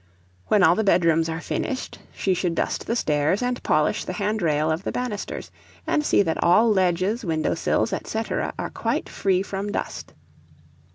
[0.47, 4.71] When all the bedrooms are finished, she should dust the stairs, and polish the handrail
[4.71, 5.51] of the banisters,
[5.85, 10.15] and see that all ledges, window sills, &c., are quite free from dust.